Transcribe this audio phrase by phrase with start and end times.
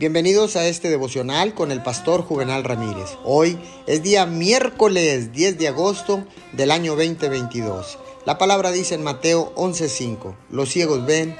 [0.00, 3.18] Bienvenidos a este devocional con el pastor Juvenal Ramírez.
[3.22, 7.98] Hoy es día miércoles 10 de agosto del año 2022.
[8.24, 11.36] La palabra dice en Mateo 11:5, los ciegos ven,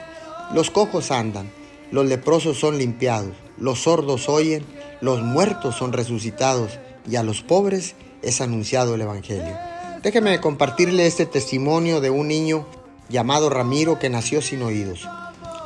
[0.52, 1.50] los cojos andan,
[1.90, 4.66] los leprosos son limpiados, los sordos oyen,
[5.00, 6.79] los muertos son resucitados
[7.11, 9.56] y a los pobres es anunciado el Evangelio.
[10.02, 12.66] Déjeme compartirle este testimonio de un niño
[13.08, 15.08] llamado Ramiro que nació sin oídos.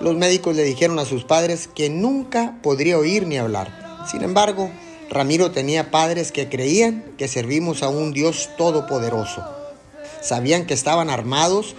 [0.01, 4.03] Los médicos le dijeron a sus padres que nunca podría oír ni hablar.
[4.11, 4.71] Sin embargo,
[5.09, 9.45] Ramiro tenía padres que creían que servimos a un Dios todopoderoso.
[10.21, 11.77] Sabían que estaban armados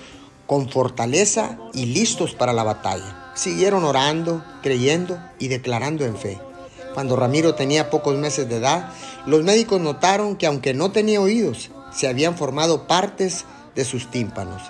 [0.47, 3.31] con fortaleza y listos para la batalla.
[3.35, 6.39] Siguieron orando, creyendo y declarando en fe.
[6.93, 8.93] Cuando Ramiro tenía pocos meses de edad,
[9.25, 13.43] los médicos notaron que aunque no tenía oídos, se habían formado partes
[13.75, 14.61] de sus tímpanos.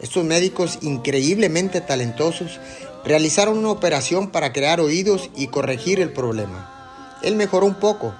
[0.00, 2.60] Estos médicos increíblemente talentosos
[3.04, 7.18] realizaron una operación para crear oídos y corregir el problema.
[7.22, 8.14] Él mejoró un poco,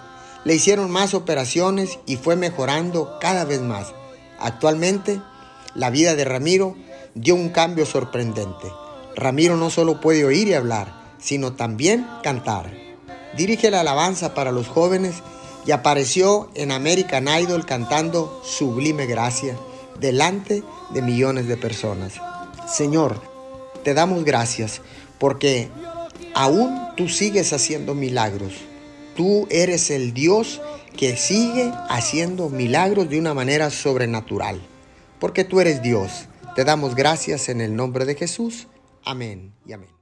[0.44, 3.92] le hicieron más operaciones y fue mejorando cada vez más.
[4.40, 5.20] Actualmente,
[5.74, 6.74] la vida de Ramiro
[7.14, 8.72] dio un cambio sorprendente.
[9.14, 12.72] Ramiro no solo puede oír y hablar, sino también cantar.
[13.36, 15.16] Dirige la alabanza para los jóvenes
[15.64, 19.56] y apareció en American Idol cantando Sublime Gracia
[20.00, 22.14] delante de millones de personas.
[22.68, 23.20] Señor,
[23.84, 24.80] te damos gracias
[25.18, 25.68] porque
[26.34, 28.54] aún tú sigues haciendo milagros.
[29.16, 30.60] Tú eres el Dios
[30.96, 34.60] que sigue haciendo milagros de una manera sobrenatural.
[35.18, 36.28] Porque tú eres Dios.
[36.54, 38.68] Te damos gracias en el nombre de Jesús.
[39.04, 39.97] Amén y amén.